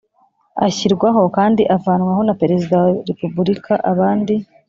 [0.65, 4.33] Ashyirwaho kandi avanwaho na perezida wa repubulika abandi